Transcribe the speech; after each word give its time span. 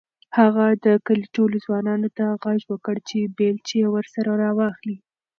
هغه 0.37 0.65
د 0.85 0.87
کلي 1.07 1.27
ټولو 1.35 1.55
ځوانانو 1.65 2.07
ته 2.17 2.25
غږ 2.43 2.61
وکړ 2.71 2.95
چې 3.09 3.19
بیلچې 3.37 3.79
ورسره 3.95 4.31
راواخلي. 4.43 4.97